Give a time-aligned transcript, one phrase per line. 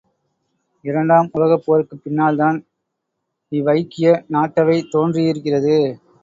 [0.85, 2.57] இரண்டாம் உலகப் போருக்குப் பின்னால்தான்
[3.51, 5.77] இவ்வைக்கிய நாட்டவை தோன்றியிருக்கிறது.